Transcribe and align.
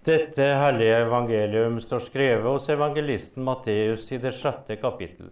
Dette 0.00 0.44
hellige 0.56 0.96
evangelium 1.04 1.74
står 1.84 2.00
skrevet 2.06 2.46
hos 2.48 2.68
evangelisten 2.72 3.44
Matteus 3.44 4.06
i 4.14 4.18
det 4.22 4.32
sjette 4.32 4.78
kapittel. 4.80 5.28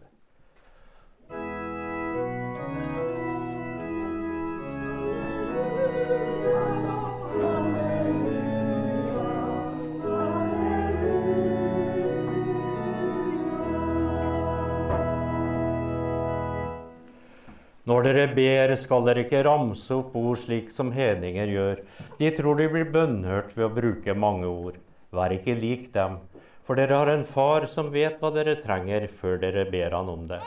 Dere 18.35 18.69
ber, 18.69 18.77
skal 18.77 19.05
dere 19.07 19.25
ikke 19.25 19.43
ramse 19.47 19.91
opp 19.95 20.17
ord 20.17 20.39
slik 20.41 20.71
som 20.73 20.93
hedninger 20.93 21.51
gjør. 21.53 21.83
De 22.19 22.31
tror 22.37 22.59
de 22.59 22.69
blir 22.73 22.91
bønnhørt 22.93 23.55
ved 23.57 23.67
å 23.67 23.75
bruke 23.75 24.15
mange 24.15 24.49
ord. 24.49 24.79
Vær 25.15 25.33
ikke 25.33 25.57
lik 25.57 25.89
dem, 25.95 26.19
for 26.63 26.77
dere 26.77 26.99
har 27.01 27.11
en 27.13 27.25
far 27.25 27.67
som 27.67 27.93
vet 27.95 28.21
hva 28.21 28.31
dere 28.35 28.59
trenger, 28.61 29.09
før 29.09 29.39
dere 29.41 29.65
ber 29.71 29.97
han 29.97 30.11
om 30.13 30.27
det. 30.29 30.43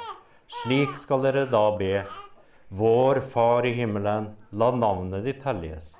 Slik 0.61 0.93
skal 1.01 1.25
dere 1.25 1.47
da 1.49 1.63
be. 1.77 2.03
Vår 2.69 3.19
Far 3.33 3.65
i 3.65 3.73
himmelen, 3.75 4.29
la 4.51 4.69
navnet 4.71 5.25
ditt 5.25 5.43
helliges. 5.43 5.95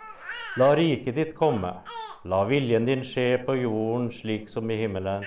La 0.59 0.75
riket 0.75 1.15
ditt 1.15 1.35
komme. 1.35 1.73
La 2.23 2.43
viljen 2.45 2.85
din 2.85 3.01
skje 3.07 3.41
på 3.45 3.55
jorden 3.63 4.11
slik 4.13 4.49
som 4.49 4.69
i 4.71 4.77
himmelen. 4.83 5.25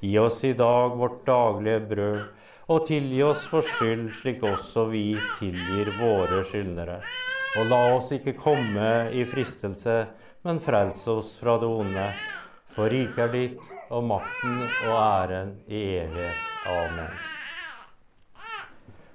Gi 0.00 0.18
oss 0.20 0.44
i 0.44 0.52
dag 0.52 0.94
vårt 0.96 1.24
daglige 1.26 1.80
brød 1.90 2.20
og 2.66 2.86
tilgi 2.88 3.20
oss 3.22 3.44
for 3.46 3.62
skyld, 3.62 4.08
slik 4.18 4.42
også 4.46 4.88
vi 4.90 5.04
tilgir 5.38 5.92
våre 6.00 6.42
skyldnere. 6.46 6.98
Og 7.56 7.68
la 7.70 7.78
oss 7.94 8.10
ikke 8.12 8.34
komme 8.38 8.88
i 9.14 9.22
fristelse, 9.28 10.00
men 10.46 10.58
frels 10.62 11.06
oss 11.08 11.36
fra 11.40 11.56
det 11.62 11.70
onde. 11.70 12.08
For 12.74 12.90
riket 12.92 13.22
er 13.28 13.32
ditt, 13.32 13.62
og 13.86 14.02
makten 14.04 14.58
og 14.66 14.96
æren 14.98 15.54
i 15.70 15.82
evighet. 16.02 16.42
Amen. 16.66 17.12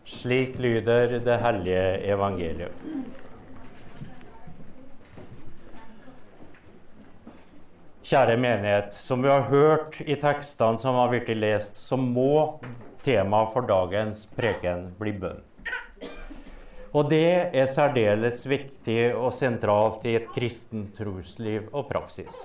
Slik 0.08 0.56
lyder 0.60 1.20
det 1.20 1.38
hellige 1.44 1.86
evangeliet. 2.16 3.21
Kjære 8.12 8.34
menighet, 8.44 8.90
som 9.00 9.22
vi 9.23 9.30
har 9.31 9.45
hørt 9.48 10.02
i 10.04 10.17
tekstene 10.20 10.76
som 10.81 10.98
har 11.00 11.14
blitt 11.14 11.30
lest, 11.31 11.78
så 11.80 11.95
må 11.95 12.59
temaet 13.08 13.53
for 13.53 13.64
dagens 13.64 14.26
preken 14.36 14.90
bli 15.00 15.14
bønn. 15.22 15.40
Og 16.92 17.08
det 17.08 17.56
er 17.56 17.70
særdeles 17.72 18.42
viktig 18.52 19.14
og 19.16 19.31
sentralt 19.31 20.03
i 20.12 20.18
et 20.20 20.28
kristent 20.36 20.92
trosliv 21.00 21.70
og 21.72 21.88
praksis. 21.88 22.36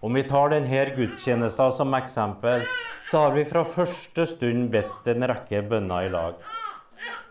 Om 0.00 0.16
vi 0.16 0.24
tar 0.30 0.54
denne 0.54 0.86
gudstjenesten 0.96 1.76
som 1.76 2.00
eksempel, 2.00 2.64
så 3.10 3.26
har 3.26 3.36
vi 3.36 3.44
fra 3.52 3.66
første 3.68 4.30
stund 4.32 4.70
bedt 4.72 5.12
en 5.12 5.28
rekke 5.28 5.60
bønner 5.68 6.08
i 6.08 6.14
lag. 6.16 6.40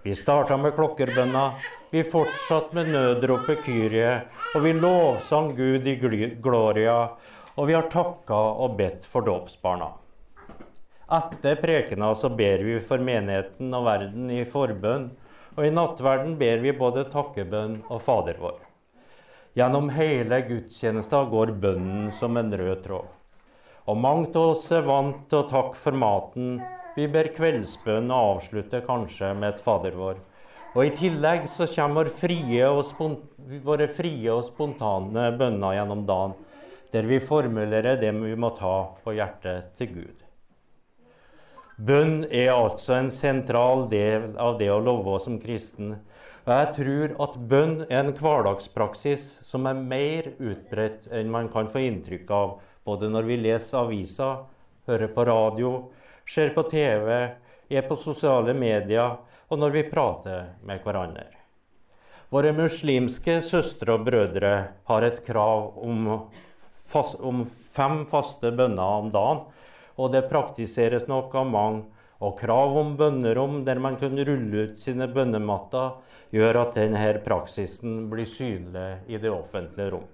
Vi 0.05 0.13
starta 0.13 0.53
med 0.61 0.77
klokkerbønna, 0.77 1.47
vi 1.89 2.03
fortsatte 2.03 2.75
med 2.75 2.91
nødropet 2.91 3.63
Kyrie, 3.66 4.21
og 4.53 4.63
vi 4.63 4.73
lovsang 4.75 5.53
Gud 5.55 5.88
i 5.88 5.95
gloria, 6.41 6.97
og 7.55 7.67
vi 7.69 7.75
har 7.77 7.88
takka 7.91 8.41
og 8.59 8.75
bedt 8.77 9.07
for 9.07 9.25
dåpsbarna. 9.27 9.89
Etter 11.17 11.55
prekena 11.61 12.11
så 12.19 12.30
ber 12.30 12.63
vi 12.67 12.80
for 12.83 12.99
menigheten 12.99 13.71
og 13.73 13.85
verden 13.88 14.31
i 14.35 14.43
forbønn, 14.43 15.09
og 15.55 15.65
i 15.65 15.73
nattverden 15.73 16.35
ber 16.38 16.59
vi 16.61 16.75
både 16.75 17.08
takkebønn 17.09 17.80
og 17.88 18.02
Fader 18.03 18.41
vår. 18.41 18.58
Gjennom 19.58 19.88
hele 19.95 20.41
gudstjenesten 20.45 21.31
går 21.31 21.55
bønnen 21.63 22.11
som 22.13 22.38
en 22.38 22.52
rød 22.53 22.83
tråd. 22.83 23.08
Og 23.88 23.97
mangt 23.97 24.35
av 24.35 24.52
oss 24.52 24.67
er 24.75 24.83
vant 24.85 25.23
til 25.31 25.39
å 25.39 25.47
takke 25.47 25.80
for 25.80 25.95
maten. 25.95 26.58
Vi 26.97 27.08
ber 27.09 27.31
kveldsbønn 27.33 28.11
og 28.11 28.35
avslutter 28.35 28.83
kanskje 28.85 29.31
med 29.33 29.55
et 29.55 29.64
Fader 29.64 29.95
vår. 29.95 30.19
Og 30.76 30.83
I 30.83 30.94
tillegg 30.98 31.48
så 31.50 31.67
kommer 31.72 32.10
frie 32.11 32.67
våre 33.64 33.88
frie 33.88 34.33
og 34.33 34.45
spontane 34.45 35.32
bønner 35.39 35.78
gjennom 35.78 36.05
dagen, 36.08 36.36
der 36.92 37.08
vi 37.08 37.20
formulerer 37.23 38.00
det 38.02 38.14
vi 38.16 38.36
må 38.36 38.52
ta 38.55 38.78
på 39.04 39.16
hjertet 39.16 39.73
til 39.80 39.94
Gud. 39.95 40.23
Bønn 41.78 42.23
er 42.33 42.55
altså 42.55 42.95
en 42.98 43.11
sentral 43.14 43.86
del 43.92 44.32
av 44.42 44.55
det 44.58 44.70
å 44.73 44.80
love 44.82 45.20
som 45.22 45.38
kristen. 45.38 45.94
Og 46.48 46.54
jeg 46.54 46.70
tror 46.78 47.14
at 47.26 47.36
bønn 47.52 47.76
er 47.86 47.99
en 47.99 48.14
hverdagspraksis 48.17 49.28
som 49.45 49.67
er 49.70 49.78
mer 49.78 50.32
utbredt 50.39 51.05
enn 51.14 51.30
man 51.30 51.52
kan 51.54 51.70
få 51.70 51.84
inntrykk 51.86 52.32
av, 52.34 52.55
både 52.88 53.11
når 53.11 53.28
vi 53.28 53.38
leser 53.44 53.84
aviser, 53.84 54.42
hører 54.88 55.11
på 55.14 55.26
radio, 55.28 55.72
ser 56.26 56.54
på 56.55 56.64
TV, 56.72 57.11
er 57.70 57.86
på 57.86 57.99
sosiale 57.99 58.55
medier, 58.58 59.20
og 59.47 59.59
når 59.59 59.75
vi 59.75 59.83
prater 59.89 60.53
med 60.67 60.83
hverandre. 60.83 61.27
Våre 62.30 62.52
muslimske 62.52 63.39
søstre 63.45 63.95
og 63.95 64.08
brødre 64.08 64.53
har 64.89 65.05
et 65.08 65.21
krav 65.23 65.77
om, 65.80 66.09
fast, 66.89 67.15
om 67.23 67.45
fem 67.47 68.02
faste 68.11 68.52
bønner 68.52 69.03
om 69.03 69.13
dagen 69.13 69.45
og 69.97 70.11
det 70.13 70.27
praktiseres 70.31 71.07
nok 71.09 71.36
av 71.36 71.47
mange. 71.52 71.86
Og 72.17 72.33
krav 72.39 72.73
om 72.80 72.95
bønnerom 72.97 73.59
der 73.65 73.77
man 73.77 73.93
kan 74.02 74.17
rulle 74.17 74.63
ut 74.65 74.80
sine 74.81 75.05
bønnematter, 75.13 75.99
gjør 76.33 76.63
at 76.63 76.77
denne 76.80 77.11
praksisen 77.21 78.07
blir 78.09 78.25
synlig 78.25 79.03
i 79.05 79.19
det 79.21 79.30
offentlige 79.30 79.91
rom. 79.93 80.07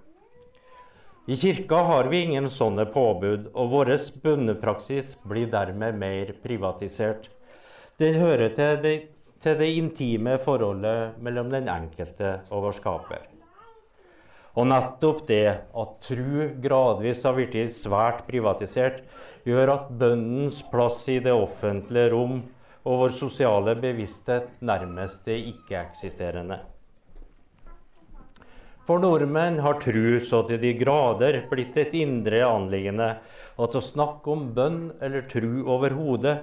I 1.24 1.38
kirka 1.40 1.78
har 1.88 2.10
vi 2.12 2.20
ingen 2.26 2.50
sånne 2.52 2.84
påbud, 2.92 3.48
og 3.56 3.70
vår 3.72 3.94
bønnepraksis 4.20 5.14
blir 5.24 5.48
dermed 5.48 5.96
mer 5.96 6.34
privatisert. 6.44 7.30
Det 7.96 8.12
hører 8.20 8.52
til 8.52 8.82
det, 8.84 8.94
til 9.44 9.60
det 9.60 9.70
intime 9.76 10.38
forholdet 10.40 11.20
mellom 11.22 11.50
den 11.52 11.68
enkelte 11.68 12.38
og 12.50 12.64
vår 12.66 12.76
skaper. 12.80 13.30
Og 14.54 14.68
nettopp 14.70 15.24
det 15.28 15.46
at 15.50 15.94
tru 16.06 16.44
gradvis 16.62 17.24
har 17.26 17.34
blitt 17.36 17.56
svært 17.74 18.22
privatisert, 18.28 19.02
gjør 19.44 19.74
at 19.74 19.90
bønnens 20.00 20.62
plass 20.70 21.02
i 21.10 21.18
det 21.22 21.34
offentlige 21.34 22.12
rom 22.14 22.38
og 22.84 23.02
vår 23.02 23.16
sosiale 23.16 23.74
bevissthet 23.80 24.62
nærmest 24.64 25.26
er 25.28 25.42
ikke-eksisterende. 25.50 26.62
For 28.84 29.00
nordmenn 29.00 29.62
har 29.64 29.78
tru 29.80 30.18
så 30.20 30.42
til 30.44 30.58
de 30.60 30.74
grader 30.76 31.38
blitt 31.48 31.76
et 31.80 31.94
indre 31.96 32.42
anliggende 32.44 33.06
at 33.64 33.78
å 33.78 33.80
snakke 33.80 34.28
om 34.34 34.50
bønn 34.52 34.82
eller 35.00 35.24
tru 35.30 35.62
overhodet 35.72 36.34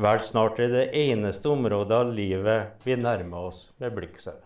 vel 0.00 0.22
snart 0.24 0.62
er 0.64 0.72
det 0.72 0.86
eneste 0.96 1.50
området 1.52 1.98
av 1.98 2.14
livet 2.16 2.86
vi 2.86 2.96
nærmer 2.96 3.50
oss 3.50 3.66
med 3.82 3.92
blikksel. 3.98 4.40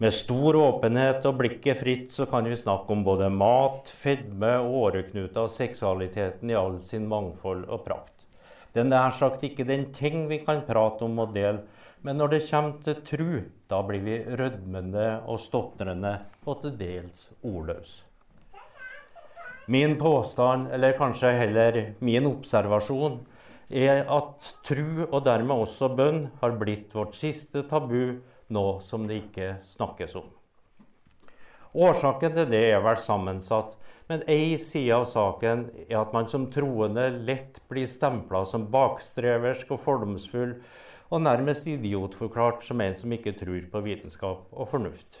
Med 0.00 0.14
stor 0.14 0.56
åpenhet 0.56 1.26
og 1.28 1.36
blikket 1.42 1.82
fritt 1.82 2.12
så 2.14 2.24
kan 2.30 2.48
vi 2.48 2.56
snakke 2.56 2.94
om 2.94 3.04
både 3.04 3.28
mat, 3.28 3.90
fedme, 3.92 4.54
åreknuter 4.62 5.42
og 5.44 5.52
seksualiteten 5.52 6.48
i 6.48 6.56
all 6.56 6.78
sin 6.86 7.04
mangfold 7.10 7.66
og 7.68 7.82
prakt. 7.84 8.17
Det 8.78 8.84
er 8.84 8.92
nær 8.92 9.10
sagt 9.10 9.42
ikke 9.42 9.64
den 9.66 9.88
ting 9.90 10.28
vi 10.30 10.36
kan 10.46 10.60
prate 10.62 11.02
om 11.02 11.16
og 11.18 11.32
dele, 11.34 11.64
men 12.06 12.20
når 12.20 12.28
det 12.30 12.38
kommer 12.46 12.76
til 12.84 13.00
tru, 13.08 13.40
da 13.66 13.80
blir 13.82 14.04
vi 14.04 14.18
rødmende 14.38 15.06
og 15.26 15.40
stotrende 15.42 16.12
og 16.46 16.60
til 16.62 16.76
dels 16.78 17.24
ordløse. 17.42 18.04
Min 19.66 19.96
påstand, 19.98 20.70
eller 20.70 20.94
kanskje 20.94 21.34
heller 21.40 21.80
min 21.98 22.30
observasjon, 22.30 23.18
er 23.66 24.06
at 24.06 24.46
tru 24.62 25.08
og 25.08 25.24
dermed 25.26 25.66
også 25.66 25.90
bønn 25.98 26.28
har 26.38 26.54
blitt 26.62 26.94
vårt 26.94 27.18
siste 27.18 27.66
tabu 27.66 28.22
nå 28.46 28.66
som 28.86 29.10
det 29.10 29.24
ikke 29.24 29.56
snakkes 29.74 30.20
om. 30.22 30.30
Årsaken 31.74 32.34
til 32.34 32.48
det 32.48 32.64
er 32.72 32.82
vel 32.84 32.96
sammensatt, 33.02 33.74
men 34.08 34.22
ei 34.30 34.56
side 34.56 34.94
av 34.96 35.04
saken 35.10 35.66
er 35.84 35.98
at 36.00 36.14
man 36.16 36.28
som 36.32 36.46
troende 36.52 37.10
lett 37.28 37.60
blir 37.68 37.88
stempla 37.90 38.44
som 38.48 38.70
bakstreversk 38.72 39.74
og 39.76 39.82
fordomsfull, 39.84 40.54
og 41.08 41.24
nærmest 41.24 41.66
idiotforklart 41.68 42.64
som 42.64 42.80
en 42.84 42.96
som 42.96 43.12
ikke 43.12 43.36
tror 43.36 43.64
på 43.72 43.82
vitenskap 43.84 44.48
og 44.52 44.68
fornuft. 44.68 45.20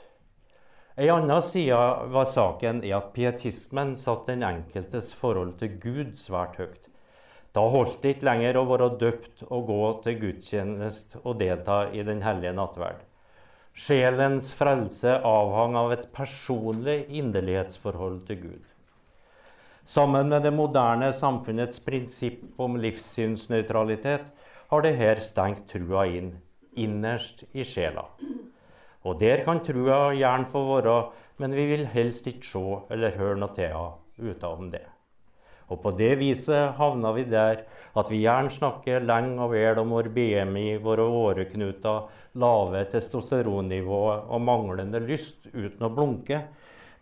Ei 0.98 1.08
anna 1.12 1.38
side 1.44 1.76
av 1.76 2.24
saken 2.26 2.80
er 2.82 2.96
at 2.96 3.12
pietismen 3.14 3.92
satte 3.96 4.32
den 4.32 4.42
enkeltes 4.42 5.12
forhold 5.14 5.54
til 5.60 5.76
Gud 5.78 6.16
svært 6.18 6.56
høyt. 6.58 6.88
Da 7.54 7.62
holdt 7.70 8.00
det 8.02 8.16
ikke 8.16 8.28
lenger 8.28 8.58
å 8.58 8.64
være 8.68 8.88
døpt 9.00 9.44
og 9.48 9.68
gå 9.68 9.84
til 10.04 10.18
gudstjeneste 10.24 11.22
og 11.24 11.38
delta 11.40 11.84
i 11.92 12.02
Den 12.04 12.20
hellige 12.22 12.56
nattverd. 12.56 13.04
Sjelens 13.78 14.48
frelse 14.58 15.12
avhang 15.22 15.76
av 15.78 15.92
et 15.94 16.08
personlig 16.10 17.04
inderlighetsforhold 17.14 18.16
til 18.26 18.40
Gud. 18.40 18.64
Sammen 19.86 20.32
med 20.32 20.42
det 20.42 20.50
moderne 20.52 21.12
samfunnets 21.14 21.78
prinsipp 21.86 22.58
om 22.58 22.74
livssynsnøytralitet 22.82 24.26
har 24.72 24.84
det 24.84 24.94
her 24.98 25.22
stengt 25.22 25.70
trua 25.70 26.08
inn, 26.10 26.34
innerst 26.74 27.46
i 27.54 27.62
sjela. 27.62 28.08
Og 29.06 29.22
der 29.22 29.44
kan 29.46 29.62
trua 29.62 30.10
gjerne 30.10 30.50
få 30.50 30.64
være, 30.74 30.98
men 31.38 31.54
vi 31.54 31.70
vil 31.70 31.86
helst 31.94 32.26
ikke 32.26 32.50
se 32.50 32.66
eller 32.90 33.14
høre 33.14 33.38
noe 33.38 33.54
til 33.54 33.70
henne 33.70 34.34
utenom 34.34 34.72
det. 34.74 34.88
Og 35.68 35.82
på 35.82 35.92
det 35.96 36.14
viset 36.20 36.78
havner 36.78 37.12
vi 37.16 37.24
der 37.28 37.64
at 37.98 38.10
vi 38.12 38.22
gjerne 38.22 38.52
snakker 38.52 39.04
lenge 39.04 39.42
og 39.44 39.52
vel 39.52 39.80
om 39.82 39.92
vår 39.92 40.08
BMI, 40.14 40.78
våre 40.84 41.04
åreknuter, 41.04 42.08
lave 42.38 42.84
testosteronnivå 42.92 44.02
og 44.28 44.44
manglende 44.44 45.02
lyst 45.04 45.50
uten 45.52 45.84
å 45.84 45.92
blunke, 45.92 46.42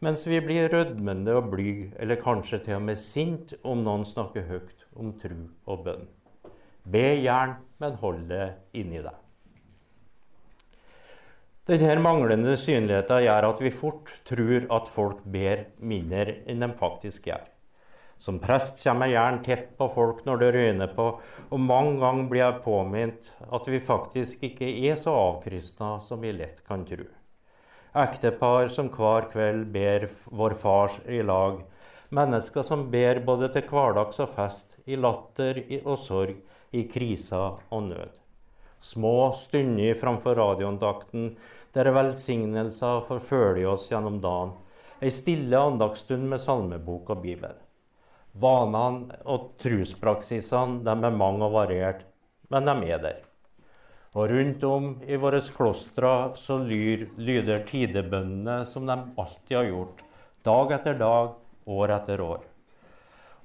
mens 0.05 0.27
vi 0.29 0.41
blir 0.45 0.69
rødmende 0.73 1.37
og 1.39 1.53
blyg, 1.55 1.93
eller 2.01 2.21
kanskje 2.21 2.61
til 2.65 2.79
og 2.79 2.89
med 2.89 3.01
sint 3.01 3.55
om 3.65 3.85
noen 3.87 4.05
snakker 4.09 4.49
høyt 4.51 4.89
om 4.97 5.15
tru 5.21 5.39
og 5.67 5.87
bønn. 5.87 6.09
Be 6.87 7.07
gjerne, 7.23 7.61
men 7.83 7.97
hold 8.03 8.27
det 8.31 8.51
inni 8.79 9.03
deg. 9.03 9.23
Denne 11.67 11.99
manglende 11.99 12.53
synligheten 12.55 13.25
gjør 13.25 13.49
at 13.49 13.61
vi 13.65 13.73
fort 13.75 14.12
tror 14.29 14.69
at 14.71 14.87
folk 14.87 15.25
ber 15.27 15.65
mindre 15.83 16.43
enn 16.47 16.62
de 16.62 16.69
faktisk 16.79 17.27
gjør. 17.27 17.43
Som 18.19 18.39
prest 18.41 18.81
kommer 18.81 19.11
jeg 19.11 19.19
gjerne 19.19 19.45
tett 19.45 19.67
på 19.77 19.89
folk 19.93 20.23
når 20.25 20.41
det 20.41 20.49
røyner 20.57 20.93
på, 20.97 21.07
og 21.53 21.61
mange 21.61 21.99
ganger 22.01 22.31
blir 22.31 22.43
jeg 22.43 22.63
påminnet 22.65 23.29
at 23.53 23.69
vi 23.69 23.81
faktisk 23.91 24.45
ikke 24.49 24.71
er 24.89 24.97
så 25.01 25.13
avkristna 25.13 25.99
som 26.05 26.25
vi 26.25 26.33
lett 26.33 26.63
kan 26.67 26.87
tro. 26.89 27.05
Ektepar 27.97 28.69
som 28.73 28.89
hver 28.93 29.29
kveld 29.33 29.69
ber 29.73 30.09
Vår 30.33 30.57
Fars 30.61 30.99
i 31.09 31.23
lag. 31.25 31.61
Mennesker 32.17 32.65
som 32.65 32.87
ber 32.93 33.21
både 33.25 33.49
til 33.53 33.65
hverdags 33.69 34.21
og 34.25 34.33
fest, 34.33 34.79
i 34.87 34.97
latter 34.97 35.61
og 35.83 35.97
sorg, 36.01 36.37
i 36.73 36.85
kriser 36.89 37.61
og 37.73 37.83
nød. 37.91 38.17
Små 38.81 39.33
stunder 39.37 39.97
framfor 39.99 40.37
radioandakten 40.37 41.31
der 41.77 41.93
velsignelser 41.93 43.05
forfølger 43.09 43.69
oss 43.73 43.89
gjennom 43.91 44.21
dagen. 44.25 44.57
Ei 45.01 45.12
stille 45.12 45.61
andagsstund 45.61 46.29
med 46.29 46.41
salmebok 46.41 47.12
og 47.12 47.25
Bibel. 47.25 47.57
Vanene 48.41 49.21
og 49.25 49.55
truspraksisene 49.62 50.83
de 50.85 50.93
er 50.93 51.17
mange 51.17 51.47
og 51.47 51.55
varierte, 51.56 52.05
men 52.53 52.69
de 52.69 52.91
er 52.93 53.00
der. 53.03 53.23
Og 54.17 54.31
rundt 54.33 54.65
om 54.65 54.91
i 55.05 55.17
våre 55.21 55.41
klostre 55.56 56.12
så 56.41 56.56
lyr, 56.61 57.06
lyder 57.17 57.65
tidebønnene 57.69 58.62
som 58.69 58.87
de 58.88 58.97
alltid 58.97 59.56
har 59.56 59.71
gjort, 59.71 60.05
dag 60.44 60.77
etter 60.79 61.00
dag, 61.00 61.35
år 61.67 61.97
etter 61.99 62.23
år. 62.25 62.44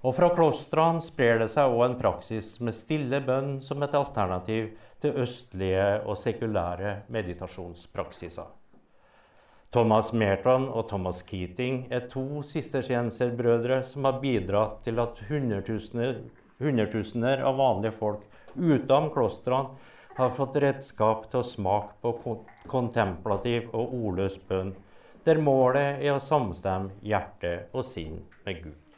Og 0.02 0.16
fra 0.18 0.32
klostrene 0.34 1.04
sprer 1.06 1.44
det 1.44 1.52
seg 1.54 1.70
òg 1.70 1.84
en 1.86 2.00
praksis 2.00 2.56
med 2.64 2.78
stille 2.78 3.20
bønn 3.26 3.60
som 3.62 3.84
et 3.86 3.98
alternativ 3.98 4.72
til 5.04 5.20
østlige 5.24 5.86
og 6.06 6.18
sekulære 6.18 7.02
meditasjonspraksiser. 7.14 8.61
Thomas 9.72 10.10
Merton 10.12 10.66
og 10.68 10.90
Thomas 10.90 11.22
Keating 11.24 11.86
er 11.96 12.10
to 12.12 12.42
sistersienserbrødre 12.44 13.78
som 13.88 14.04
har 14.04 14.18
bidratt 14.20 14.82
til 14.84 15.00
at 15.00 15.22
hundretusener, 15.30 16.18
hundretusener 16.60 17.40
av 17.48 17.56
vanlige 17.56 17.96
folk 17.96 18.26
utenom 18.58 19.08
klostrene 19.14 19.78
har 20.18 20.34
fått 20.36 20.58
redskap 20.60 21.30
til 21.32 21.40
å 21.40 21.48
smake 21.48 21.96
på 22.04 22.34
kontemplativ 22.68 23.70
og 23.72 23.94
ordløs 23.96 24.36
bønn, 24.50 24.74
der 25.24 25.40
målet 25.40 26.04
er 26.04 26.18
å 26.18 26.20
samstemme 26.20 26.92
hjerte 27.00 27.54
og 27.72 27.86
sinn 27.88 28.18
med 28.44 28.60
Gud. 28.66 28.98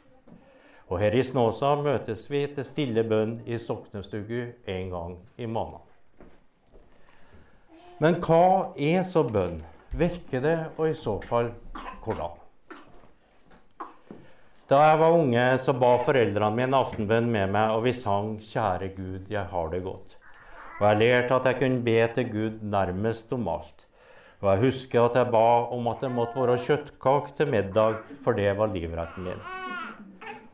Og 0.90 0.98
her 1.00 1.14
i 1.14 1.22
Snåsa 1.22 1.76
møtes 1.78 2.26
vi 2.32 2.42
til 2.50 2.66
stille 2.66 3.04
bønn 3.06 3.36
i 3.46 3.60
soknestugu 3.62 4.40
en 4.74 4.90
gang 4.90 5.14
i 5.38 5.46
måneden. 5.46 5.86
Men 8.02 8.18
hva 8.26 8.74
er 8.74 9.06
så 9.06 9.22
bønn? 9.22 9.62
Virker 9.94 10.42
det, 10.42 10.56
og 10.74 10.88
i 10.90 10.96
så 10.98 11.20
fall 11.22 11.52
hvordan? 12.02 12.40
Da 14.66 14.80
jeg 14.80 14.98
var 14.98 15.14
unge, 15.14 15.44
så 15.62 15.74
ba 15.76 15.92
foreldrene 16.02 16.56
mine 16.56 16.80
aftenbønn 16.82 17.28
med 17.30 17.52
meg, 17.54 17.74
og 17.76 17.84
vi 17.84 17.92
sang 17.92 18.38
'Kjære 18.40 18.88
Gud, 18.96 19.30
jeg 19.30 19.44
har 19.52 19.68
det 19.70 19.82
godt'. 19.84 20.16
Og 20.80 20.88
jeg 20.88 20.98
lærte 20.98 21.34
at 21.34 21.46
jeg 21.46 21.58
kunne 21.58 21.84
be 21.84 22.08
til 22.14 22.32
Gud 22.32 22.58
nærmest 22.62 23.32
om 23.32 23.48
alt. 23.48 23.86
Og 24.40 24.50
jeg 24.50 24.64
husker 24.64 25.04
at 25.04 25.14
jeg 25.14 25.30
ba 25.30 25.68
om 25.76 25.86
at 25.88 26.00
det 26.00 26.10
måtte 26.10 26.40
være 26.40 26.58
kjøttkake 26.66 27.36
til 27.36 27.50
middag, 27.54 27.94
for 28.24 28.32
det 28.32 28.58
var 28.58 28.74
livretten 28.74 29.24
min. 29.24 29.46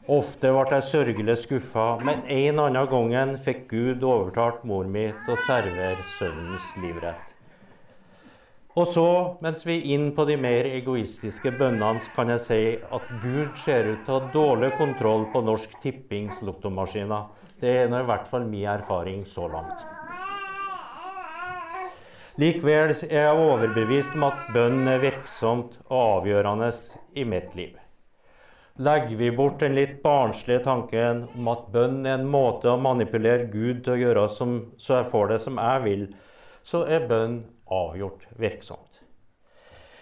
Ofte 0.08 0.52
ble 0.52 0.68
jeg 0.74 0.82
sørgelig 0.82 1.38
skuffa, 1.38 1.88
men 2.04 2.22
en 2.28 2.58
annen 2.58 2.86
gangen 2.92 3.36
fikk 3.38 3.68
Gud 3.72 4.02
overtalt 4.02 4.64
mor 4.64 4.84
mi 4.84 5.08
til 5.24 5.36
å 5.36 5.42
servere 5.46 6.08
sønnens 6.18 6.72
livrett. 6.82 7.29
Og 8.78 8.86
så, 8.86 9.06
mens 9.42 9.64
vi 9.66 9.80
er 9.80 9.86
inn 9.96 10.10
på 10.14 10.24
de 10.28 10.36
mer 10.38 10.68
egoistiske 10.68 11.50
bønnene, 11.58 12.02
kan 12.14 12.30
jeg 12.30 12.42
si 12.44 12.60
at 12.78 13.08
Gud 13.24 13.56
ser 13.58 13.88
ut 13.88 14.04
til 14.06 14.14
å 14.14 14.20
ha 14.20 14.30
dårlig 14.34 14.70
kontroll 14.78 15.26
på 15.32 15.42
Norsk 15.42 15.74
Tippings 15.82 16.38
lottomaskiner. 16.46 17.26
Det 17.60 17.72
er 17.82 17.90
i 17.90 18.06
hvert 18.06 18.30
fall 18.30 18.46
min 18.46 18.68
erfaring 18.70 19.24
så 19.26 19.48
langt. 19.50 19.82
Likevel 22.40 22.94
er 22.94 23.26
jeg 23.26 23.42
overbevist 23.42 24.14
om 24.16 24.28
at 24.30 24.46
bønn 24.54 24.86
er 24.88 25.02
virksomt 25.02 25.74
og 25.90 25.98
avgjørende 25.98 26.70
i 27.18 27.26
mitt 27.26 27.56
liv. 27.58 27.74
Legger 28.80 29.18
vi 29.18 29.28
bort 29.34 29.58
den 29.60 29.74
litt 29.76 29.98
barnslige 30.00 30.62
tanken 30.64 31.26
om 31.34 31.50
at 31.52 31.66
bønn 31.74 32.04
er 32.06 32.20
en 32.20 32.30
måte 32.30 32.70
å 32.70 32.78
manipulere 32.80 33.50
Gud 33.50 33.82
til 33.84 33.96
å 33.96 34.00
gjøre 34.06 34.28
som, 34.32 34.54
så 34.78 35.00
jeg 35.02 35.10
får 35.10 35.34
det 35.34 35.40
som 35.42 35.58
jeg 35.60 35.82
vil, 35.84 36.06
så 36.64 36.86
er 36.86 37.10
bønn 37.10 37.42
avgjort 37.70 38.26
virksomt. 38.40 39.00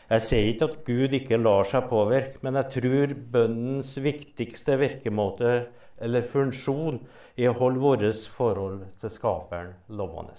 Jeg 0.09 0.25
sier 0.25 0.47
ikke 0.49 0.69
at 0.70 0.76
Gud 0.87 1.15
ikke 1.19 1.37
lar 1.37 1.67
seg 1.69 1.88
påvirke, 1.91 2.41
men 2.41 2.56
jeg 2.56 2.73
tror 2.79 3.12
bønnens 3.35 3.91
viktigste 4.00 4.79
virkemåte 4.81 5.50
eller 6.00 6.25
funksjon 6.25 7.03
er 7.37 7.50
å 7.50 7.59
holde 7.59 7.82
vårt 7.82 8.23
forhold 8.32 8.87
til 9.03 9.12
Skaperen 9.12 9.75
lovende. 9.93 10.38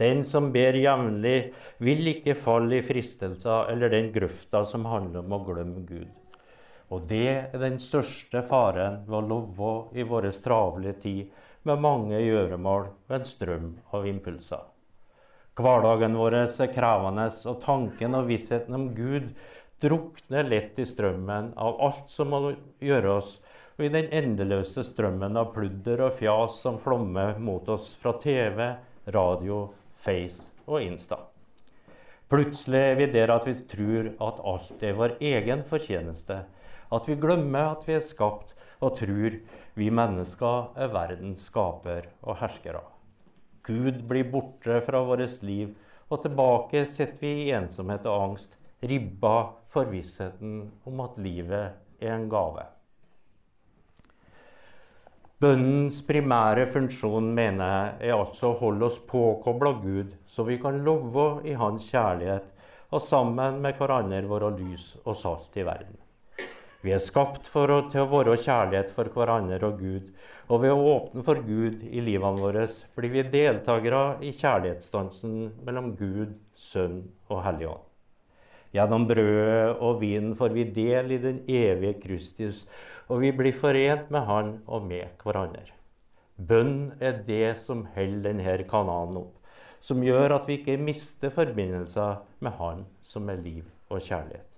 Den 0.00 0.24
som 0.26 0.48
ber 0.54 0.74
jevnlig, 0.74 1.52
vil 1.78 2.08
ikke 2.10 2.34
falle 2.34 2.80
i 2.80 2.82
fristelser 2.82 3.70
eller 3.70 3.92
den 3.92 4.10
grøfta 4.14 4.64
som 4.66 4.88
handler 4.90 5.22
om 5.22 5.36
å 5.36 5.42
glemme 5.46 5.84
Gud. 5.86 6.08
Og 6.90 7.06
det 7.10 7.28
er 7.52 7.60
den 7.60 7.78
største 7.82 8.42
faren 8.48 9.02
ved 9.06 9.20
å 9.20 9.26
love 9.28 9.74
i 9.94 10.08
vår 10.08 10.32
travle 10.44 10.96
tid 11.04 11.30
med 11.64 11.84
mange 11.84 12.18
gjøremål 12.20 12.88
og 12.90 13.18
en 13.18 13.28
strøm 13.28 13.70
av 13.94 14.08
impulser. 14.08 14.64
Hverdagen 15.54 16.16
vår 16.18 16.34
er 16.42 16.70
krevende, 16.74 17.28
og 17.46 17.60
tanken 17.62 18.16
og 18.18 18.26
vissheten 18.26 18.74
om 18.74 18.88
Gud 18.96 19.28
drukner 19.84 20.48
lett 20.48 20.80
i 20.82 20.86
strømmen 20.88 21.52
av 21.60 21.76
alt 21.84 22.10
som 22.10 22.32
må 22.34 22.40
gjøres, 22.82 23.36
og 23.76 23.84
i 23.86 23.90
den 23.94 24.08
endeløse 24.14 24.82
strømmen 24.86 25.38
av 25.38 25.52
pludder 25.54 26.02
og 26.06 26.16
fjas 26.18 26.58
som 26.62 26.78
flommer 26.82 27.38
mot 27.38 27.68
oss 27.70 27.92
fra 27.98 28.16
TV, 28.22 28.66
radio, 29.14 29.68
Face 29.94 30.50
og 30.66 30.82
Insta. 30.82 31.20
Plutselig 32.30 32.80
er 32.80 32.98
vi 32.98 33.06
der 33.14 33.30
at 33.34 33.46
vi 33.46 33.54
tror 33.70 34.10
at 34.26 34.40
alt 34.54 34.82
er 34.82 34.96
vår 34.98 35.16
egen 35.22 35.62
fortjeneste. 35.68 36.40
At 36.90 37.06
vi 37.06 37.18
glemmer 37.20 37.76
at 37.76 37.86
vi 37.86 37.94
er 37.94 38.02
skapt, 38.02 38.56
og 38.82 38.96
tror 38.98 39.38
vi 39.78 39.90
mennesker 39.90 40.74
er 40.74 40.90
verdens 40.92 41.46
skaper 41.46 42.10
og 42.24 42.40
herskere. 42.42 42.82
Gud 43.64 44.02
blir 44.08 44.28
borte 44.30 44.80
fra 44.84 45.00
vårt 45.04 45.42
liv, 45.42 45.72
og 46.12 46.20
tilbake 46.22 46.84
sitter 46.90 47.22
vi 47.24 47.32
i 47.46 47.52
ensomhet 47.56 48.04
og 48.10 48.28
angst, 48.28 48.58
ribba 48.84 49.36
for 49.72 49.88
vissheten 49.88 50.58
om 50.84 51.00
at 51.04 51.18
livet 51.18 52.02
er 52.04 52.12
en 52.14 52.28
gave. 52.28 52.66
Bønnens 55.40 55.98
primære 56.06 56.64
funksjon 56.70 57.26
mener 57.36 57.72
jeg 57.98 58.10
er 58.10 58.18
altså 58.20 58.52
å 58.52 58.58
holde 58.60 58.86
oss 58.86 59.00
påkobla 59.08 59.74
Gud, 59.82 60.14
så 60.28 60.44
vi 60.46 60.60
kan 60.62 60.78
love 60.86 61.42
i 61.48 61.56
Hans 61.58 61.88
kjærlighet 61.90 62.46
og 62.94 63.02
sammen 63.02 63.58
med 63.64 63.80
hverandre 63.80 64.22
være 64.30 64.54
lys 64.60 64.92
og 65.02 65.16
salt 65.18 65.56
i 65.58 65.66
verden. 65.66 65.96
Vi 66.84 66.92
er 66.92 67.00
skapt 67.00 67.46
for 67.48 67.70
å, 67.72 67.78
til 67.88 68.02
å 68.02 68.10
være 68.10 68.36
kjærlighet 68.44 68.90
for 68.92 69.08
hverandre 69.14 69.70
og 69.70 69.78
Gud. 69.80 70.10
Og 70.52 70.60
ved 70.60 70.74
å 70.74 70.82
åpne 70.90 71.24
for 71.24 71.40
Gud 71.40 71.80
i 71.88 72.02
livene 72.04 72.42
våre 72.42 72.66
blir 72.98 73.14
vi 73.14 73.24
deltakere 73.32 74.02
i 74.20 74.34
kjærlighetsdansen 74.36 75.38
mellom 75.64 75.94
Gud, 75.96 76.36
Sønn 76.52 77.00
og 77.30 77.40
Hellig 77.46 77.70
Ånd. 77.72 77.86
Gjennom 78.74 79.08
brødet 79.08 79.80
og 79.86 80.00
vinen 80.02 80.34
får 80.36 80.52
vi 80.52 80.66
del 80.76 81.14
i 81.14 81.20
den 81.22 81.40
evige 81.48 81.94
Kristus, 82.02 82.64
og 83.08 83.22
vi 83.22 83.32
blir 83.32 83.56
forent 83.56 84.10
med 84.12 84.28
Han 84.28 84.54
og 84.66 84.84
med 84.84 85.24
hverandre. 85.24 85.70
Bønn 86.36 86.98
er 87.00 87.22
det 87.24 87.54
som 87.62 87.86
holder 87.94 88.34
denne 88.34 88.56
kanalen 88.68 89.22
opp, 89.22 89.38
som 89.80 90.02
gjør 90.04 90.36
at 90.36 90.48
vi 90.50 90.58
ikke 90.58 90.76
mister 90.82 91.32
forbindelser 91.32 92.24
med 92.44 92.58
Han 92.58 92.84
som 93.00 93.30
er 93.30 93.40
liv 93.40 93.70
og 93.88 94.02
kjærlighet. 94.02 94.50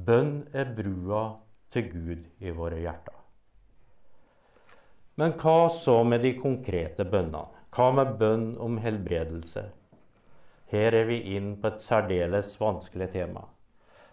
Bønn 0.00 0.46
er 0.56 0.70
brua 0.72 1.41
til 1.72 1.90
Gud 1.90 2.26
i 2.40 2.54
våre 2.54 2.78
hjerter. 2.80 3.18
Men 5.16 5.36
hva 5.40 5.68
så 5.72 6.00
med 6.04 6.24
de 6.24 6.36
konkrete 6.38 7.04
bønnene? 7.04 7.48
Hva 7.72 7.92
med 7.96 8.18
bønn 8.20 8.50
om 8.60 8.76
helbredelse? 8.84 9.70
her 10.72 10.94
er 10.96 11.08
vi 11.08 11.18
inn 11.36 11.52
på 11.60 11.68
et 11.68 11.82
særdeles 11.84 12.54
vanskelig 12.60 13.10
tema. 13.12 13.44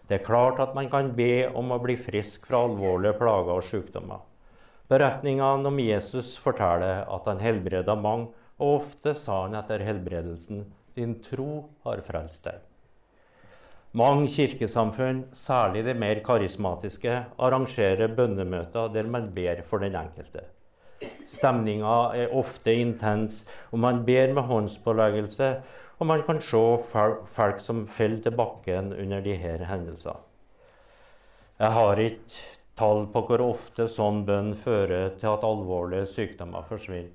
Det 0.04 0.18
er 0.18 0.26
klart 0.26 0.58
at 0.60 0.74
man 0.76 0.90
kan 0.92 1.12
be 1.16 1.46
om 1.56 1.72
å 1.72 1.80
bli 1.80 1.96
frisk 1.96 2.48
fra 2.50 2.64
alvorlige 2.66 3.16
plager 3.20 3.54
og 3.54 3.64
sykdommer. 3.64 4.26
Beretningene 4.90 5.70
om 5.70 5.78
Jesus 5.80 6.34
forteller 6.42 7.06
at 7.06 7.28
han 7.30 7.40
helbreda 7.40 7.94
mange, 7.96 8.32
og 8.60 8.82
ofte 8.82 9.14
sa 9.16 9.44
han 9.46 9.56
etter 9.56 9.80
helbredelsen 9.86 10.66
'Din 10.92 11.14
tro 11.24 11.70
har 11.86 12.02
frelst 12.04 12.44
deg'. 12.44 12.60
Mange 13.92 14.28
kirkesamfunn, 14.30 15.24
særlig 15.34 15.80
de 15.82 15.96
mer 15.98 16.20
karismatiske, 16.22 17.14
arrangerer 17.42 18.12
bønnemøter 18.14 18.92
der 18.94 19.08
man 19.10 19.32
ber 19.34 19.64
for 19.66 19.82
den 19.82 19.96
enkelte. 19.98 20.44
Stemninga 21.26 21.96
er 22.14 22.30
ofte 22.38 22.70
intens, 22.70 23.40
og 23.72 23.82
man 23.82 24.04
ber 24.06 24.30
med 24.36 24.46
håndspåleggelse, 24.46 25.48
og 25.98 26.06
man 26.06 26.22
kan 26.22 26.38
se 26.40 26.62
folk 27.26 27.58
som 27.58 27.86
faller 27.88 28.22
til 28.22 28.36
bakken 28.38 28.92
under 28.92 29.20
disse 29.26 29.66
hendelsene. 29.66 30.22
Jeg 31.58 31.72
har 31.72 31.98
ikke 31.98 32.38
tall 32.78 33.08
på 33.10 33.24
hvor 33.26 33.42
ofte 33.42 33.88
sånn 33.90 34.22
bønn 34.24 34.54
fører 34.54 35.16
til 35.18 35.34
at 35.34 35.42
alvorlige 35.44 36.06
sykdommer 36.06 36.62
forsvinner. 36.62 37.10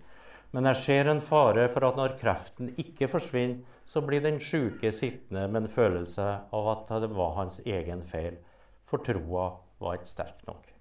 Men 0.54 0.70
jeg 0.70 0.82
ser 0.84 1.10
en 1.12 1.24
fare 1.24 1.66
for 1.72 1.88
at 1.88 1.98
når 2.00 2.18
kreften 2.20 2.74
ikke 2.82 3.10
forsvinner, 3.12 3.64
så 3.86 4.02
blir 4.02 4.24
den 4.24 4.40
syke 4.42 4.92
sittende 4.94 5.48
med 5.48 5.64
en 5.64 5.70
følelse 5.70 6.26
av 6.54 6.70
at 6.72 6.94
det 7.04 7.12
var 7.14 7.36
hans 7.38 7.60
egen 7.66 8.02
feil, 8.04 8.40
for 8.86 9.04
troa 9.06 9.52
var 9.82 10.00
ikke 10.00 10.10
sterk 10.10 10.48
nok. 10.48 10.72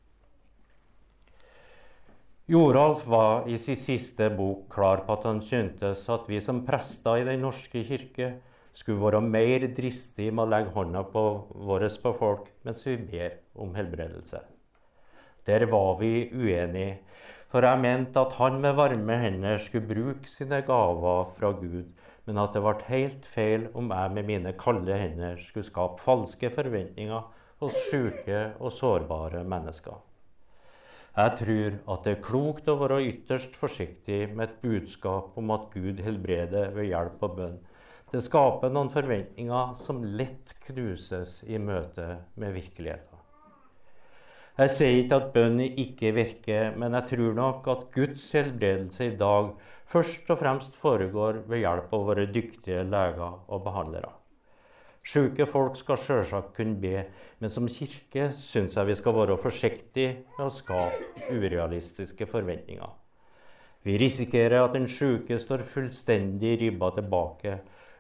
Joralf 2.49 3.07
var 3.09 3.47
i 3.49 3.57
sin 3.57 3.77
siste 3.77 4.27
bok 4.37 4.67
klar 4.73 5.07
på 5.07 5.15
at 5.17 5.23
han 5.25 5.39
syntes 5.41 6.03
at 6.13 6.27
vi 6.29 6.43
som 6.45 6.61
prester 6.67 7.23
i 7.23 7.25
Den 7.25 7.41
norske 7.41 7.81
kirke 7.89 8.35
skulle 8.75 9.01
være 9.01 9.23
mer 9.25 9.65
dristige 9.77 10.33
med 10.35 10.45
å 10.45 10.53
legge 10.53 10.75
hånda 10.75 11.07
på 11.09 11.23
våre 11.69 11.89
på 12.03 12.13
folk 12.19 12.51
mens 12.67 12.85
vi 12.87 12.99
ber 13.01 13.39
om 13.55 13.73
helbredelse. 13.77 14.43
Der 15.47 15.65
var 15.73 15.97
vi 16.01 16.29
uenige, 16.33 16.99
for 17.55 17.63
jeg 17.63 17.79
mente 17.79 18.19
at 18.19 18.33
han 18.35 18.57
med 18.59 18.73
varme 18.75 19.15
hender 19.23 19.61
skulle 19.63 19.87
bruke 19.87 20.27
sine 20.27 20.59
gaver 20.67 21.29
fra 21.37 21.53
Gud, 21.55 21.85
men 22.27 22.41
at 22.43 22.57
det 22.57 22.63
ble 22.65 22.89
helt 22.89 23.29
feil 23.31 23.69
om 23.79 23.93
jeg 23.95 24.11
med 24.17 24.27
mine 24.27 24.53
kalde 24.59 24.97
hender 24.99 25.39
skulle 25.39 25.69
skape 25.69 26.03
falske 26.03 26.51
forventninger 26.51 27.29
hos 27.63 27.79
syke 27.93 28.41
og 28.59 28.75
sårbare 28.75 29.45
mennesker. 29.47 30.03
Jeg 31.15 31.37
tror 31.45 31.79
at 31.95 32.09
det 32.09 32.17
er 32.17 32.27
klokt 32.27 32.73
å 32.73 32.79
være 32.81 32.99
ytterst 33.07 33.55
forsiktig 33.55 34.25
med 34.35 34.49
et 34.49 34.61
budskap 34.65 35.39
om 35.39 35.55
at 35.55 35.71
Gud 35.77 36.03
helbreder 36.03 36.75
ved 36.75 36.91
hjelp 36.91 37.23
og 37.23 37.37
bønn. 37.39 37.61
Det 38.11 38.27
skaper 38.27 38.75
noen 38.75 38.91
forventninger 38.91 39.79
som 39.79 40.03
lett 40.03 40.57
knuses 40.67 41.45
i 41.47 41.63
møte 41.63 42.17
med 42.35 42.59
virkeligheten. 42.59 43.24
Jeg 44.55 44.71
sier 44.71 45.01
ikke 45.01 45.17
at 45.19 45.31
bønn 45.35 45.57
ikke 45.67 46.13
virker, 46.15 46.77
men 46.79 46.95
jeg 46.95 47.09
tror 47.11 47.33
nok 47.35 47.65
at 47.73 47.81
Guds 47.95 48.25
helbredelse 48.37 49.09
i 49.09 49.15
dag 49.19 49.49
først 49.91 50.29
og 50.31 50.37
fremst 50.39 50.77
foregår 50.79 51.41
ved 51.49 51.65
hjelp 51.65 51.95
av 51.97 52.05
våre 52.07 52.27
dyktige 52.31 52.85
leger 52.87 53.41
og 53.51 53.65
behandlere. 53.65 54.13
Syke 55.03 55.49
folk 55.51 55.75
skal 55.75 55.99
selvsagt 55.99 56.53
kunne 56.55 56.79
be, 56.81 57.03
men 57.43 57.51
som 57.51 57.67
kirke 57.67 58.29
syns 58.39 58.77
jeg 58.79 58.89
vi 58.89 58.97
skal 59.01 59.17
være 59.17 59.37
forsiktige 59.43 60.13
med 60.37 60.45
å 60.47 60.55
skape 60.55 61.35
urealistiske 61.35 62.29
forventninger. 62.31 62.93
Vi 63.83 63.97
risikerer 64.01 64.63
at 64.63 64.77
den 64.79 64.87
syke 64.87 65.41
står 65.43 65.65
fullstendig 65.67 66.55
ribba 66.63 66.93
tilbake, 66.95 67.57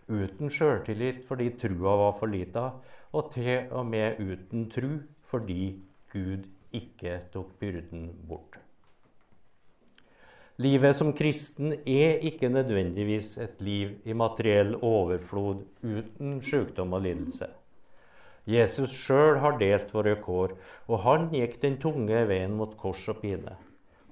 uten 0.06 0.54
sjøltillit 0.54 1.26
fordi 1.26 1.50
trua 1.58 1.96
var 2.04 2.14
for 2.14 2.30
lita, 2.30 2.68
og 3.11 3.34
til 3.34 3.66
og 3.75 3.90
med 3.90 4.23
uten 4.23 4.68
tru 4.70 5.02
fordi 5.26 5.75
Gud 6.14 6.47
ikke 6.75 7.18
tok 7.33 7.56
byrden 7.59 8.06
bort. 8.28 8.61
Livet 10.62 10.94
som 10.94 11.11
kristen 11.18 11.73
er 11.75 12.21
ikke 12.23 12.47
nødvendigvis 12.49 13.33
et 13.42 13.62
liv 13.66 13.97
i 14.06 14.14
materiell 14.14 14.76
overflod 14.76 15.64
uten 15.83 16.37
sykdom 16.42 16.94
og 16.94 17.02
lidelse. 17.02 17.49
Jesus 18.47 18.92
sjøl 18.94 19.40
har 19.42 19.59
delt 19.59 19.90
våre 19.94 20.14
kår, 20.23 20.54
og 20.87 21.00
han 21.02 21.30
gikk 21.33 21.56
den 21.62 21.78
tunge 21.83 22.21
veien 22.28 22.54
mot 22.54 22.76
kors 22.78 23.02
og 23.11 23.18
pine. 23.25 23.56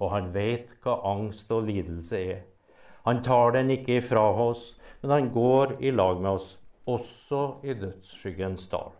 Og 0.01 0.11
han 0.11 0.31
vet 0.33 0.73
hva 0.83 0.97
angst 1.13 1.51
og 1.55 1.69
lidelse 1.69 2.19
er. 2.19 2.41
Han 3.05 3.21
tar 3.23 3.55
den 3.55 3.71
ikke 3.77 4.01
ifra 4.01 4.25
oss, 4.49 4.73
men 4.99 5.15
han 5.15 5.31
går 5.31 5.77
i 5.79 5.95
lag 5.95 6.19
med 6.19 6.33
oss, 6.33 6.57
også 6.83 7.45
i 7.63 7.77
dødsskyggens 7.77 8.67
dal. 8.73 8.91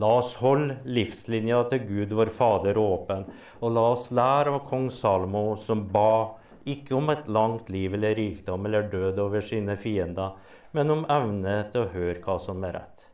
La 0.00 0.08
oss 0.16 0.30
holde 0.40 0.78
livslinja 0.96 1.58
til 1.68 1.82
Gud 1.84 2.12
vår 2.16 2.30
Fader 2.32 2.78
åpen, 2.80 3.26
og 3.60 3.72
la 3.76 3.82
oss 3.92 4.06
lære 4.16 4.54
av 4.54 4.62
kong 4.70 4.86
Salmo, 4.94 5.42
som 5.60 5.82
ba 5.92 6.38
ikke 6.64 6.94
om 6.96 7.10
et 7.12 7.28
langt 7.28 7.68
liv 7.74 7.96
eller 7.98 8.16
rikdom 8.16 8.64
eller 8.68 8.88
død 8.92 9.20
over 9.26 9.44
sine 9.44 9.76
fiender, 9.76 10.38
men 10.72 10.94
om 10.94 11.04
evne 11.10 11.58
til 11.74 11.82
å 11.84 11.90
høre 11.92 12.16
hva 12.24 12.38
som 12.40 12.64
er 12.64 12.78
rett. 12.78 13.04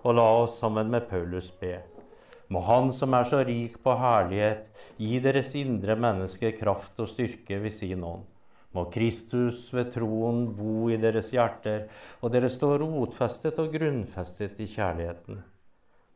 Og 0.00 0.16
la 0.16 0.26
oss 0.46 0.56
sammen 0.62 0.88
med 0.94 1.10
Paulus 1.10 1.50
be. 1.60 1.74
Må 2.48 2.64
Han 2.70 2.88
som 2.96 3.12
er 3.14 3.28
så 3.28 3.42
rik 3.44 3.76
på 3.84 3.98
herlighet, 4.00 4.64
gi 4.96 5.20
deres 5.20 5.52
indre 5.60 5.98
menneske 6.06 6.54
kraft 6.56 7.04
og 7.04 7.12
styrke 7.12 7.60
ved 7.60 7.76
sin 7.82 8.06
ånd. 8.06 8.24
Må 8.72 8.86
Kristus 8.94 9.68
ved 9.74 9.92
troen 9.92 10.46
bo 10.56 10.88
i 10.88 10.96
deres 10.96 11.34
hjerter, 11.36 11.88
og 12.22 12.32
dere 12.32 12.48
stå 12.48 12.78
rotfestet 12.80 13.60
og 13.60 13.74
grunnfestet 13.76 14.56
i 14.62 14.70
kjærligheten 14.70 15.44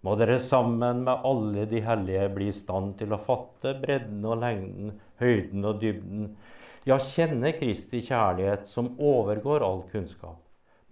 må 0.05 0.15
dere 0.21 0.37
sammen 0.43 1.01
med 1.07 1.25
alle 1.25 1.65
de 1.71 1.81
hellige 1.85 2.29
bli 2.37 2.51
i 2.53 2.57
stand 2.57 2.99
til 3.01 3.15
å 3.15 3.21
fatte 3.21 3.73
bredden 3.81 4.25
og 4.29 4.43
lengden, 4.43 4.93
høyden 5.23 5.65
og 5.65 5.81
dybden, 5.81 6.29
ja, 6.85 6.99
kjenne 7.01 7.55
Kristi 7.57 8.03
kjærlighet 8.05 8.69
som 8.69 8.93
overgår 9.01 9.65
all 9.65 9.87
kunnskap. 9.89 10.43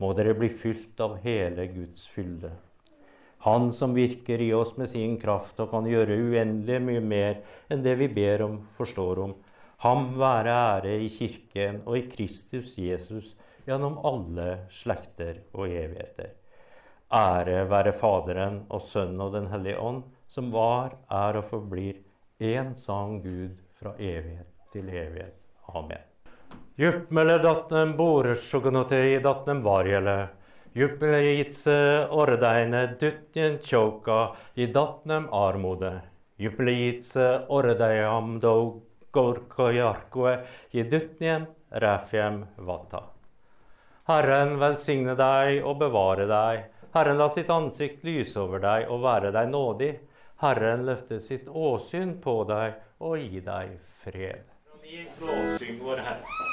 Må 0.01 0.15
dere 0.17 0.33
bli 0.35 0.49
fylt 0.49 1.01
av 1.05 1.19
hele 1.23 1.69
Guds 1.75 2.07
fylde. 2.09 2.55
Han 3.45 3.69
som 3.77 3.93
virker 3.95 4.41
i 4.41 4.53
oss 4.55 4.77
med 4.79 4.89
sin 4.89 5.19
kraft 5.21 5.61
og 5.61 5.73
kan 5.75 5.87
gjøre 5.91 6.17
uendelig 6.17 6.81
mye 6.81 7.05
mer 7.05 7.41
enn 7.69 7.83
det 7.85 7.99
vi 8.01 8.09
ber 8.09 8.47
om, 8.47 8.61
forstår 8.79 9.21
om. 9.27 9.35
Ham 9.85 10.13
være 10.17 10.55
ære 10.55 10.99
i 11.03 11.09
Kirken 11.11 11.83
og 11.83 11.99
i 11.99 12.07
Kristus 12.09 12.79
Jesus 12.79 13.35
gjennom 13.67 13.99
alle 14.07 14.63
slekter 14.73 15.43
og 15.53 15.67
evigheter. 15.67 16.39
Ære 17.13 17.67
være 17.69 17.93
Faderen 17.93 18.63
og 18.73 18.81
Sønnen 18.81 19.21
og 19.21 19.35
Den 19.35 19.51
hellige 19.53 19.79
ånd, 19.79 20.03
som 20.29 20.49
var, 20.53 20.95
er 21.11 21.37
og 21.37 21.45
forblir 21.45 22.01
én 22.41 22.73
sann 22.77 23.21
Gud 23.21 23.59
fra 23.77 23.93
evighet 23.99 24.49
til 24.73 24.89
evighet. 24.89 25.37
Amen. 25.69 26.01
Jupmele 26.81 27.37
datnem 27.43 27.93
boresjogonotei 27.99 29.21
datnem 29.23 29.61
varjele. 29.65 30.17
Jupmele 30.73 31.37
itse 31.43 31.77
ordeine 32.09 32.87
dutjen 33.01 33.59
tjoka 33.61 34.33
i 34.57 34.71
datnem 34.73 35.29
armode. 35.37 35.93
Jupmele 36.41 36.77
itse 36.89 37.29
ordeiam 37.53 38.39
do 38.41 38.55
gorkojarkoe 39.13 40.39
i 40.73 40.89
dutnjem 40.89 41.45
refjem 41.85 42.47
vata. 42.57 43.03
Herren 44.09 44.57
velsigne 44.59 45.13
deg 45.19 45.61
og 45.61 45.77
bevare 45.85 46.25
deg. 46.27 46.72
Herren 46.93 47.17
la 47.17 47.29
sitt 47.33 47.49
ansikt 47.51 48.03
lyse 48.05 48.37
over 48.41 48.61
deg 48.61 48.91
og 48.93 49.01
være 49.07 49.31
deg 49.33 49.49
nådig. 49.49 49.93
Herren 50.45 50.85
løfte 50.85 51.21
sitt 51.25 51.49
åsyn 51.49 52.19
på 52.21 52.43
deg 52.51 52.77
og 53.01 53.17
gi 53.17 53.41
deg 53.47 53.79
fred. 54.05 54.45
Vi 54.83 55.07
lovsynger 55.23 55.85
vår 55.87 56.05
Herre. 56.05 56.52